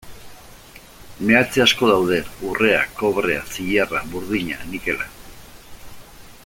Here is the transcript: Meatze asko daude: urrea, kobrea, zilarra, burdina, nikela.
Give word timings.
Meatze 1.31 1.61
asko 1.65 1.89
daude: 1.91 2.17
urrea, 2.53 2.81
kobrea, 3.01 3.45
zilarra, 3.57 4.05
burdina, 4.15 4.61
nikela. 4.73 5.11